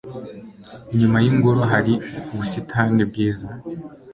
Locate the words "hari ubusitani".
1.71-3.01